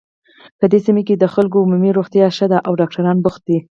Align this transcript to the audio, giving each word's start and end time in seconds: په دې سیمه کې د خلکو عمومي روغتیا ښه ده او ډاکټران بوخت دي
په 0.59 0.65
دې 0.71 0.79
سیمه 0.85 1.01
کې 1.07 1.15
د 1.17 1.25
خلکو 1.33 1.61
عمومي 1.63 1.91
روغتیا 1.97 2.25
ښه 2.37 2.45
ده 2.51 2.57
او 2.67 2.73
ډاکټران 2.79 3.17
بوخت 3.23 3.41
دي 3.49 3.57